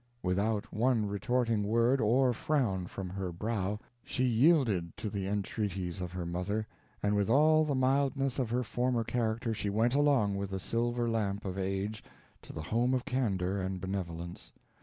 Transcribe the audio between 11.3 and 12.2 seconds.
of age,